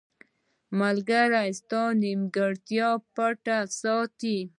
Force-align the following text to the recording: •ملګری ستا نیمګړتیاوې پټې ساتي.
•ملګری 0.79 1.49
ستا 1.59 1.83
نیمګړتیاوې 2.01 3.05
پټې 3.15 3.59
ساتي. 3.81 4.39